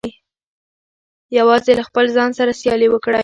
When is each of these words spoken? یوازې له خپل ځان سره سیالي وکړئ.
یوازې 1.37 1.71
له 1.79 1.83
خپل 1.89 2.05
ځان 2.15 2.29
سره 2.39 2.51
سیالي 2.61 2.87
وکړئ. 2.91 3.19